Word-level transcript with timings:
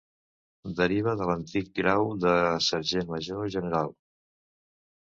Deriva 0.79 1.13
de 1.19 1.27
l'antic 1.31 1.69
grau 1.81 2.09
de 2.27 2.35
Sergent 2.71 3.13
Major 3.17 3.47
General. 3.59 3.97